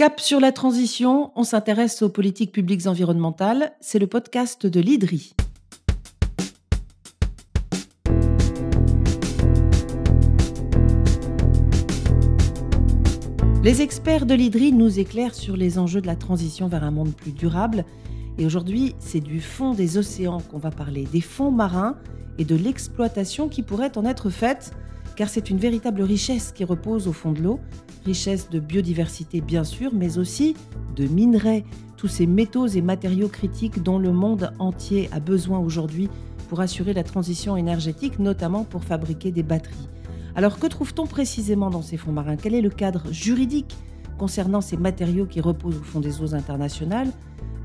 [0.00, 3.72] Cap sur la transition, on s'intéresse aux politiques publiques environnementales.
[3.82, 5.34] C'est le podcast de l'IDRI.
[13.62, 17.12] Les experts de l'IDRI nous éclairent sur les enjeux de la transition vers un monde
[17.12, 17.84] plus durable.
[18.38, 21.98] Et aujourd'hui, c'est du fond des océans qu'on va parler, des fonds marins
[22.38, 24.72] et de l'exploitation qui pourrait en être faite,
[25.14, 27.60] car c'est une véritable richesse qui repose au fond de l'eau
[28.04, 30.54] richesse de biodiversité bien sûr, mais aussi
[30.96, 31.64] de minerais,
[31.96, 36.08] tous ces métaux et matériaux critiques dont le monde entier a besoin aujourd'hui
[36.48, 39.88] pour assurer la transition énergétique, notamment pour fabriquer des batteries.
[40.34, 42.36] Alors que trouve-t-on précisément dans ces fonds marins?
[42.36, 43.76] Quel est le cadre juridique
[44.18, 47.08] concernant ces matériaux qui reposent au fond des eaux internationales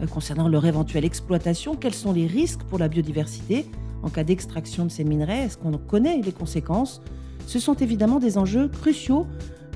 [0.02, 3.66] euh, Concernant leur éventuelle exploitation, quels sont les risques pour la biodiversité
[4.04, 5.45] en cas d'extraction de ces minerais?
[5.45, 7.02] Est-ce qu'on connaît les conséquences?
[7.48, 9.28] Ce sont évidemment des enjeux cruciaux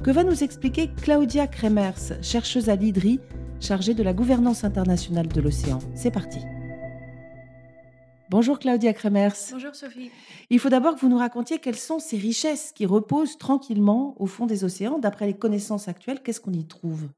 [0.03, 3.19] que va nous expliquer Claudia Kremers, chercheuse à l'IDRI,
[3.59, 5.79] chargée de la gouvernance internationale de l'océan.
[5.93, 6.39] C'est parti.
[8.29, 9.33] Bonjour Claudia Kremers.
[9.51, 10.11] Bonjour Sophie.
[10.49, 14.27] Il faut d'abord que vous nous racontiez quelles sont ces richesses qui reposent tranquillement au
[14.27, 14.99] fond des océans.
[14.99, 17.09] D'après les connaissances actuelles, qu'est-ce qu'on y trouve?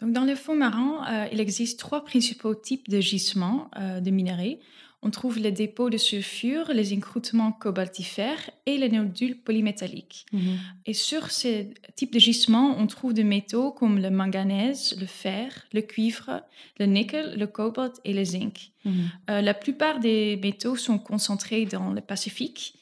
[0.00, 4.10] Donc dans le fond marin, euh, il existe trois principaux types de gisements euh, de
[4.10, 4.58] minerais
[5.02, 10.26] on trouve les dépôts de sulfure, les encroûtements cobaltifères et les nodules polymétalliques.
[10.32, 10.58] Mhm.
[10.86, 15.66] Et sur ces types de gisements, on trouve des métaux comme le manganèse, le fer,
[15.72, 16.42] le cuivre,
[16.78, 18.70] le nickel, le cobalt et le zinc.
[18.84, 18.92] Mhm.
[19.30, 22.74] Euh, la plupart des métaux sont concentrés dans le Pacifique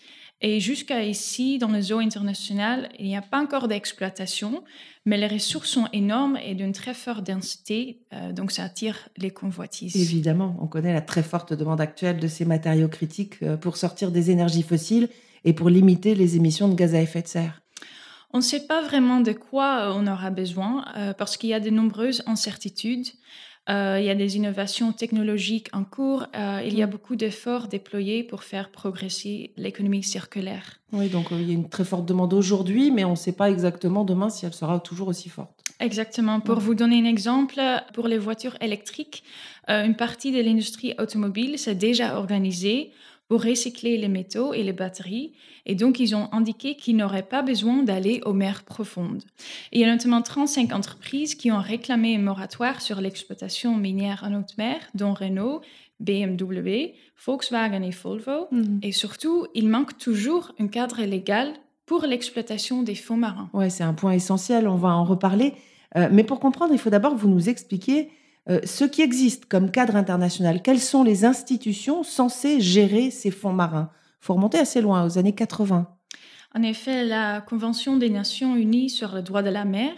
[0.42, 4.64] et jusqu'à ici, dans les eaux internationales, il n'y a pas encore d'exploitation,
[5.04, 9.30] mais les ressources sont énormes et d'une très forte densité, euh, donc ça attire les
[9.30, 9.96] convoitises.
[9.96, 14.10] Évidemment, on connaît la très forte demande actuelle de ces matériaux critiques euh, pour sortir
[14.10, 15.10] des énergies fossiles
[15.44, 17.60] et pour limiter les émissions de gaz à effet de serre.
[18.32, 21.60] On ne sait pas vraiment de quoi on aura besoin euh, parce qu'il y a
[21.60, 23.08] de nombreuses incertitudes.
[23.68, 26.26] Euh, il y a des innovations technologiques en cours.
[26.34, 26.90] Euh, il y a mm.
[26.90, 30.80] beaucoup d'efforts déployés pour faire progresser l'économie circulaire.
[30.92, 33.32] Oui, donc euh, il y a une très forte demande aujourd'hui, mais on ne sait
[33.32, 35.62] pas exactement demain si elle sera toujours aussi forte.
[35.78, 36.40] Exactement.
[36.40, 37.60] Pour vous donner un exemple,
[37.94, 39.22] pour les voitures électriques,
[39.68, 42.90] une partie de l'industrie automobile s'est déjà organisée
[43.30, 45.34] pour recycler les métaux et les batteries.
[45.64, 49.22] Et donc, ils ont indiqué qu'ils n'auraient pas besoin d'aller aux mers profondes.
[49.70, 54.34] il y a notamment 35 entreprises qui ont réclamé un moratoire sur l'exploitation minière en
[54.34, 55.60] haute mer, dont Renault,
[56.00, 58.48] BMW, Volkswagen et Volvo.
[58.50, 58.80] Mhm.
[58.82, 61.52] Et surtout, il manque toujours un cadre légal
[61.86, 63.48] pour l'exploitation des fonds marins.
[63.52, 65.54] Oui, c'est un point essentiel, on va en reparler.
[65.96, 68.10] Euh, mais pour comprendre, il faut d'abord que vous nous expliquiez
[68.48, 73.52] euh, ce qui existe comme cadre international, quelles sont les institutions censées gérer ces fonds
[73.52, 73.90] marins?
[74.22, 75.86] Il faut remonter assez loin, aux années 80.
[76.54, 79.92] En effet, la Convention des Nations Unies sur le droit de la mer,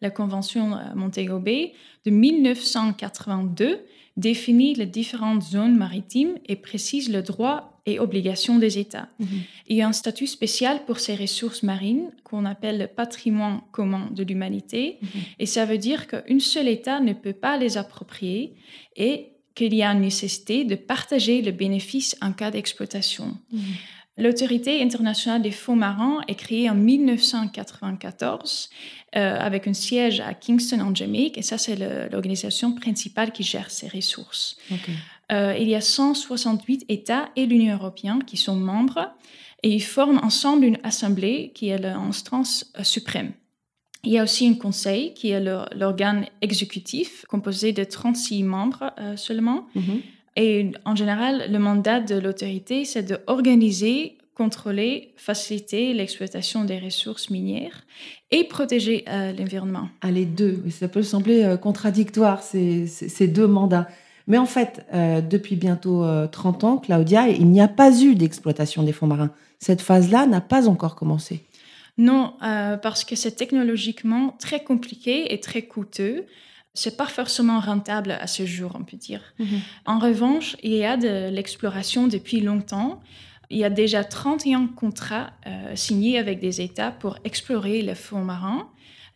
[0.00, 1.72] la Convention euh, Montego Bay
[2.04, 3.80] de 1982,
[4.16, 9.08] définit les différentes zones maritimes et précise le droit et obligations des États.
[9.18, 9.26] Mhm.
[9.68, 14.10] Il y a un statut spécial pour ces ressources marines qu'on appelle le patrimoine commun
[14.14, 14.98] de l'humanité.
[15.00, 15.08] Mhm.
[15.38, 18.54] Et ça veut dire qu'un seul État ne peut pas les approprier
[18.96, 23.36] et qu'il y a une nécessité de partager le bénéfice en cas d'exploitation.
[23.52, 23.60] Mhm.
[24.18, 28.68] L'Autorité internationale des fonds marins est créée en 1994
[29.14, 31.76] euh, avec un siège à Kingston en Jamaïque et ça c'est
[32.10, 34.58] l'organisation principale qui gère ces ressources.
[35.30, 39.08] Euh, il y a 168 États et l'Union européenne qui sont membres
[39.62, 43.32] et ils forment ensemble une assemblée qui est l'instance euh, suprême.
[44.02, 45.40] Il y a aussi un conseil qui est
[45.74, 49.66] l'organe exécutif composé de 36 membres seulement.
[49.74, 50.02] Mhm.
[50.36, 57.84] Et en général, le mandat de l'autorité, c'est d'organiser, contrôler, faciliter l'exploitation des ressources minières
[58.30, 59.88] et protéger euh, l'environnement.
[60.00, 63.88] Ah, les deux, ça peut sembler euh, contradictoire, ces, ces, deux mandats.
[64.28, 68.84] Mais en fait, euh, depuis bientôt 30 ans, Claudia, il n'y a pas eu d'exploitation
[68.84, 69.32] des fonds marins.
[69.58, 71.42] Cette phase-là n'a pas encore commencé.
[71.96, 76.26] Non, parce que c'est technologiquement très compliqué et très coûteux
[76.78, 79.20] c'est pas forcément rentable à ce jour, on peut dire.
[79.38, 79.60] Mhm.
[79.86, 83.00] En revanche, il y a de l'exploration depuis longtemps.
[83.50, 88.22] Il y a déjà 31 contrats euh, signés avec des États pour explorer les fonds
[88.22, 88.68] marins,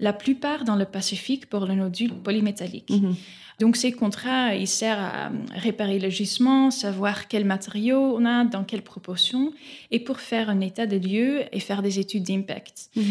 [0.03, 2.91] la plupart dans le Pacifique pour le nodule polymétallique.
[2.91, 3.15] Mhm.
[3.61, 8.65] Donc ces contrats, ils servent à réparer le gisement, savoir quels matériaux on a, dans
[8.65, 9.53] quelle proportion,
[9.93, 12.91] et pour faire un état de lieu et faire des études d'impact.
[12.97, 13.03] Mhm.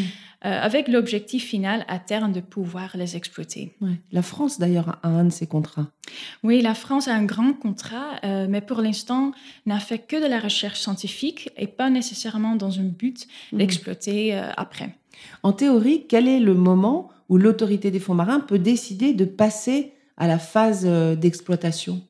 [0.44, 3.78] Euh, avec l'objectif final à terme de pouvoir les exploiter.
[4.12, 5.88] La France d'ailleurs a un de ces contrats.
[6.44, 9.34] Oui, la France a un grand contrat, euh, mais pour l'instant
[9.68, 13.60] n'a fait que de la recherche scientifique et pas nécessairement dans un but mhm.
[13.60, 14.96] d'exploiter euh, après.
[15.44, 19.94] En théorie, quel est le moment où l'autorité des fonds marins peut décider de passer
[20.18, 22.02] à la phase euh, d'exploitation?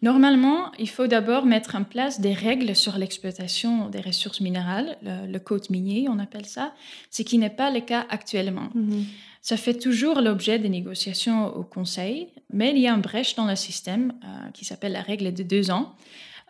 [0.00, 5.38] Normalement, il faut d'abord mettre en place des règles sur l'exploitation des ressources minérales, le,
[5.38, 6.72] code minier, on appelle ça,
[7.10, 8.70] ce qui n'est pas le cas actuellement.
[8.74, 9.04] Mhm.
[9.42, 13.46] Ça fait toujours l'objet des négociations au Conseil, mais il y a une brèche dans
[13.46, 15.94] le système euh, qui s'appelle la règle de deux ans.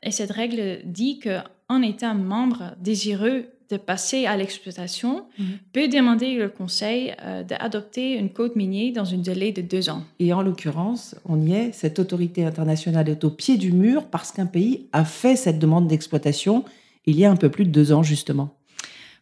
[0.03, 5.47] Et cette règle dit qu'un État membre désireux de passer à l'exploitation mhm.
[5.73, 10.03] peut demander au Conseil euh, d'adopter une code minier dans un délai de deux ans.
[10.19, 14.33] Et en l'occurrence, on y est, cette autorité internationale est au pied du mur parce
[14.33, 16.65] qu'un pays a fait cette demande d'exploitation
[17.07, 18.55] il y a un peu plus de deux ans, justement.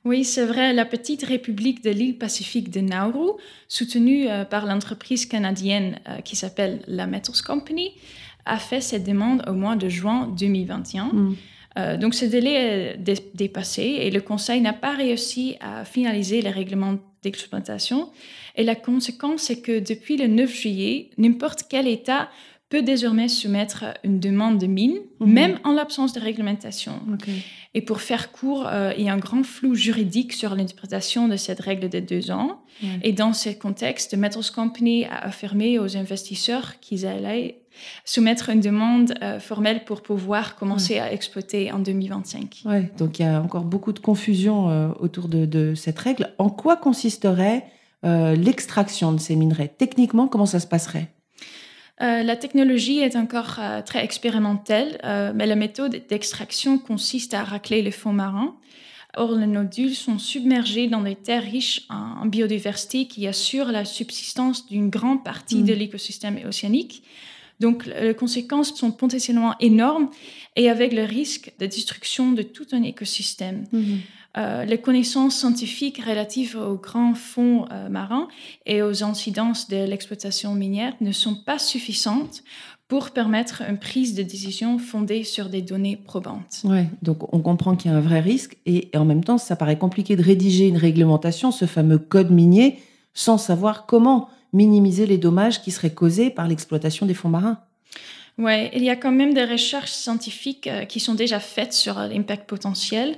[0.05, 3.31] Oui, c'est vrai, la petite république de l'île Pacifique de Nauru,
[3.69, 7.91] soutenue euh, par l'entreprise canadienne euh, qui s'appelle la Metals Company,
[8.45, 11.11] a fait cette demande au mois de juin 2021.
[11.79, 16.51] Euh, donc ce délai est dépassé et le Conseil n'a pas réussi à finaliser les
[16.51, 18.11] règlements d'exploitation.
[18.57, 22.31] Et la conséquence est que depuis le 9 juillet, n'importe quel État
[22.69, 25.33] peut désormais soumettre une demande de mine, mhm.
[25.33, 27.01] même en l'absence de réglementation.
[27.75, 31.37] Et pour faire court, euh, il y a un grand flou juridique sur l'interprétation de
[31.37, 32.63] cette règle de deux ans.
[33.03, 37.63] Et dans ce contexte, Metals Company a affirmé aux investisseurs qu'ils allaient
[38.05, 42.63] soumettre une demande euh, formelle pour pouvoir commencer à exploiter en 2025.
[42.65, 46.31] Ouais, donc il y a encore beaucoup de confusion euh, autour de, cette règle.
[46.39, 47.65] En quoi consisterait
[48.03, 49.67] l'extraction de ces minerais?
[49.67, 51.09] Techniquement, comment ça se passerait?
[52.03, 57.43] Euh, la technologie est encore euh, très expérimentale, euh, mais la méthode d'extraction consiste à
[57.43, 58.55] racler les fonds marins.
[59.17, 64.67] Or, les nodules sont submergés dans des terres riches en, biodiversité qui assurent la subsistance
[64.67, 65.79] d'une grande partie de mm.
[65.79, 67.03] l'écosystème océanique.
[67.61, 70.11] Donc, les conséquences sont potentiellement énormes
[70.57, 73.65] et avec le risque de destruction de tout un écosystème.
[73.73, 73.99] Mm-hmm.
[74.37, 78.29] Euh, les connaissances scientifiques relatives aux grands fonds euh, marins
[78.67, 82.43] et aux incidences de l'exploitation minière ne sont pas suffisantes
[82.87, 86.61] pour permettre une prise de décision fondée sur des données probantes.
[86.65, 89.39] Oui, donc on comprend qu'il y a un vrai risque et, et, en même temps,
[89.39, 92.79] ça paraît compliqué de rédiger une réglementation, ce fameux code minier,
[93.15, 97.59] sans savoir comment minimiser les dommages qui seraient causés par l'exploitation des fonds marins.
[98.39, 101.99] Oui, il y a quand même des recherches scientifiques euh, qui sont déjà faites sur
[101.99, 103.17] l'impact potentiel.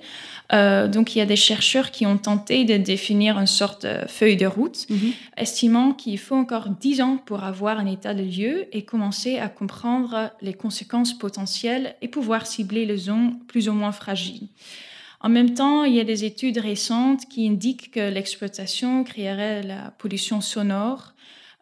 [0.53, 4.07] Euh, donc, il y a des chercheurs qui ont tenté de définir une sorte de
[4.07, 5.13] feuille de route, mhm.
[5.37, 9.49] estimant qu'il faut encore dix ans pour avoir un état de lieu et commencer à
[9.49, 14.47] comprendre les conséquences potentielles et pouvoir cibler les zones plus ou moins fragiles.
[15.21, 19.91] En même temps, il y a des études récentes qui indiquent que l'exploitation créerait la
[19.99, 21.15] pollution sonore,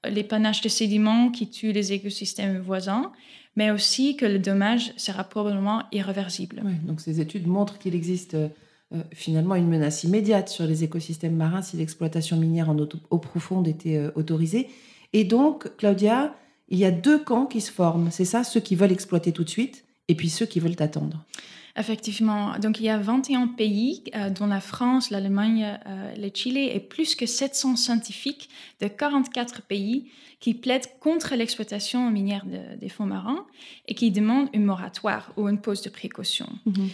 [0.04, 3.12] l'épanage de sédiments qui tue les écosystèmes voisins
[3.56, 6.62] mais aussi que le dommage sera probablement irréversible.
[6.84, 8.48] donc ces études montrent qu'il existe euh,
[9.12, 13.96] finalement une menace immédiate sur les écosystèmes marins si l'exploitation minière en eau, profonde était
[13.96, 14.68] euh, autorisée.
[15.12, 16.34] Et donc, Claudia,
[16.68, 18.10] il y a deux camps qui se forment.
[18.10, 21.24] C'est ça, ceux qui veulent exploiter tout de suite et puis ceux qui veulent attendre.
[21.78, 22.58] Effectivement.
[22.58, 26.80] Donc, il y a 21 pays, euh, dont la France, l'Allemagne, euh, le Chili, et
[26.80, 28.48] plus que 700 scientifiques
[28.80, 32.44] de 44 pays qui plaident contre l'exploitation minière
[32.80, 33.46] des fonds marins
[33.88, 36.46] et qui demandent une moratoire ou une pause de précaution.
[36.66, 36.88] Mhm.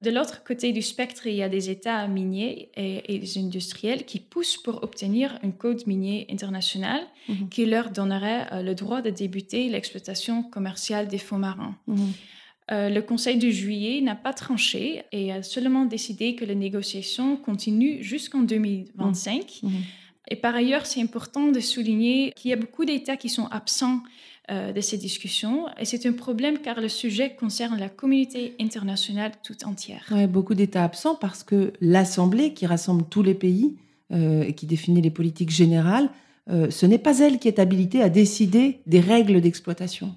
[0.00, 4.20] De l'autre côté du spectre, il y a des États miniers et, des industriels qui
[4.20, 7.48] poussent pour obtenir un code minier international mhm.
[7.48, 11.76] qui leur donnerait euh, le droit de débuter l'exploitation commerciale des fonds marins.
[11.88, 12.12] Mhm.
[12.70, 17.36] Euh, le Conseil de juillet n'a pas tranché et a seulement décidé que les négociations
[17.36, 19.60] continuent jusqu'en 2025.
[19.62, 19.68] Mmh.
[19.68, 19.70] Mmh.
[20.30, 24.02] Et par ailleurs, c'est important de souligner qu'il y a beaucoup d'États qui sont absents
[24.50, 25.66] euh, de ces discussions.
[25.80, 30.04] Et c'est un problème car le sujet concerne la communauté internationale tout entière.
[30.10, 33.78] Ouais, beaucoup d'États absents parce que l'Assemblée, qui rassemble tous les pays
[34.12, 36.10] euh, et qui définit les politiques générales,
[36.70, 40.14] ce n'est pas elle qui est habilitée à décider des règles d'exploitation.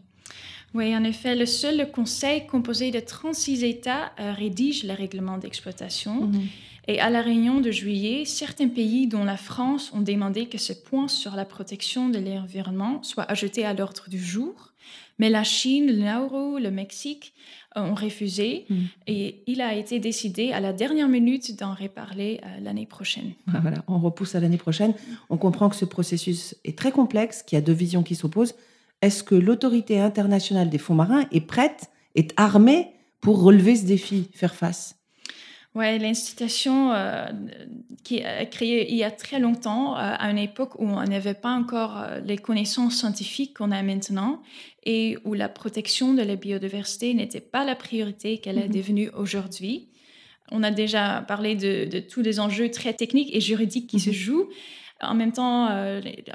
[0.74, 6.28] Oui, en effet, le seul conseil composé de 36 États euh, rédige le règlement d'exploitation.
[6.28, 6.42] Mhm.
[6.88, 10.74] Et à la réunion de juillet, certains pays, dont la France, ont demandé que ce
[10.74, 14.72] point sur la protection de l'environnement soit ajouté à l'ordre du jour.
[15.20, 17.34] Mais la Chine, le Nauru, le Mexique
[17.78, 18.66] euh, ont refusé.
[18.70, 18.88] Mhm.
[19.08, 23.34] Et il a été décidé à la dernière minute d'en reparler euh, l'année prochaine.
[23.54, 24.94] Ah, voilà, on repousse à l'année prochaine.
[25.30, 28.56] On comprend que ce processus est très complexe, qu'il y a deux visions qui s'opposent
[29.02, 32.88] est-ce que l'autorité internationale des fonds marins est prête, est armée
[33.20, 35.02] pour relever ce défi, faire face?
[35.74, 37.28] Oui, l'institution euh,
[38.04, 41.34] qui a créée il y a très longtemps, euh, à une époque où on n'avait
[41.34, 44.42] pas encore euh, les connaissances scientifiques qu'on a maintenant
[44.84, 48.74] et où la protection de la biodiversité n'était pas la priorité qu'elle est mhm.
[48.74, 49.88] devenue aujourd'hui.
[50.52, 54.16] On a déjà parlé de, tous les enjeux très techniques et juridiques qui se mhm.
[54.16, 54.50] jouent,
[55.02, 55.70] En même temps,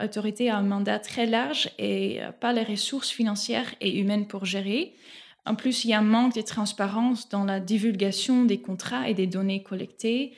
[0.00, 4.94] l'autorité a un mandat très large et pas les ressources financières et humaines pour gérer.
[5.44, 9.14] En plus, il y a un manque de transparence dans la divulgation des contrats et
[9.14, 10.32] des données collectées.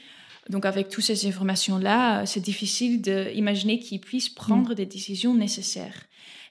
[0.50, 6.04] Donc, avec toutes ces informations-là, c'est difficile d'imaginer qu'ils puissent prendre des décisions nécessaires.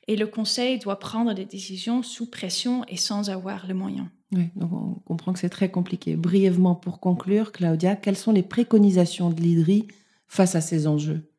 [0.07, 4.10] Et le Conseil doit prendre des décisions sous pression et sans avoir le moyen.
[4.31, 6.15] Oui, donc on comprend que c'est très compliqué.
[6.15, 9.88] Brièvement, pour conclure, Claudia, quelles sont les préconisations de l'IDRI
[10.27, 11.29] face à ces enjeux?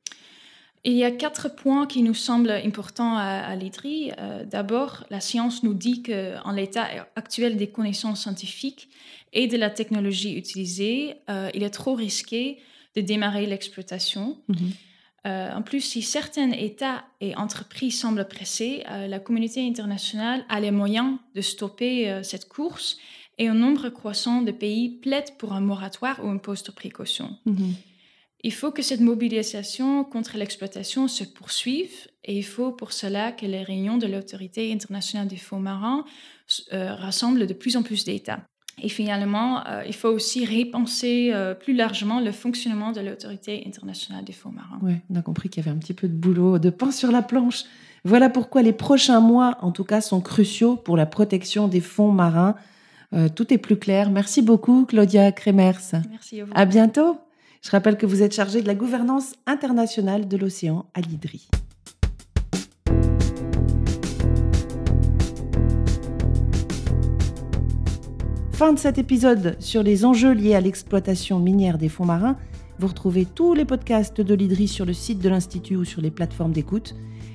[0.90, 4.12] Il y a quatre points qui nous semblent importants à, l'IDRI.
[4.18, 8.88] Euh, d'abord, la science nous dit qu'en l'état actuel des connaissances scientifiques
[9.34, 12.58] et de la technologie utilisée, euh, il est trop risqué
[12.96, 14.38] de démarrer l'exploitation.
[14.48, 14.56] Mhm.
[15.26, 20.70] Euh, en plus, si certains États et entreprises semblent pressés, la communauté internationale a les
[20.70, 22.96] moyens de stopper cette course
[23.36, 27.36] et un nombre croissant de pays plaident pour un moratoire ou un poste de précaution.
[27.44, 27.74] Mhm.
[28.44, 31.90] Il faut que cette mobilisation contre l'exploitation se poursuive
[32.24, 36.04] et il faut pour cela que les réunions de l'autorité internationale des fonds marins
[36.72, 38.40] euh, rassemblent de plus en plus d'États.
[38.80, 44.24] Et finalement, euh, il faut aussi repenser euh, plus largement le fonctionnement de l'autorité internationale
[44.24, 44.78] des fonds marins.
[44.82, 47.10] Oui, on a compris qu'il y avait un petit peu de boulot, de pain sur
[47.10, 47.64] la planche.
[48.04, 52.12] Voilà pourquoi les prochains mois, en tout cas, sont cruciaux pour la protection des fonds
[52.12, 52.54] marins.
[53.34, 54.10] tout est plus clair.
[54.10, 55.80] Merci beaucoup, Claudia Kremers.
[56.08, 56.52] Merci à vous.
[56.54, 57.18] À bientôt.
[57.62, 61.48] Je rappelle que vous êtes chargé de la gouvernance internationale de l'océan à l'IDRI.
[68.52, 72.36] Fin de cet épisode sur les enjeux liés à l'exploitation minière des fonds marins.
[72.80, 76.10] Vous retrouvez tous les podcasts de l'IDRI sur le site de l'Institut ou sur les
[76.10, 76.94] plateformes d'écoute.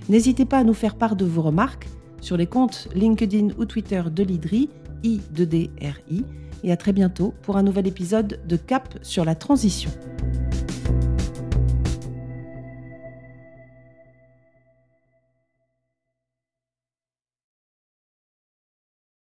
[0.09, 1.87] N'hésitez pas à nous faire part de vos remarques
[2.19, 4.69] sur les comptes LinkedIn ou Twitter de l'IDRI,
[5.03, 6.23] I2DRI.
[6.65, 9.91] Et à très bientôt pour un nouvel épisode de Cap sur la transition.